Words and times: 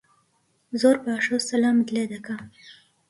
زۆر 0.81 0.95
باشە 1.05 1.31
و 1.35 1.45
سەلامت 1.47 1.87
لێ 1.95 2.03
دەکا 2.13 2.37